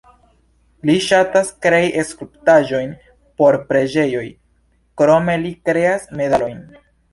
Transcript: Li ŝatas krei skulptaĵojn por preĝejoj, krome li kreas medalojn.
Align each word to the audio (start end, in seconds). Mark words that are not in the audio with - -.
Li 0.89 0.93
ŝatas 1.07 1.51
krei 1.65 1.91
skulptaĵojn 2.13 2.97
por 3.43 3.59
preĝejoj, 3.69 4.25
krome 5.03 5.39
li 5.45 5.55
kreas 5.71 6.11
medalojn. 6.23 6.61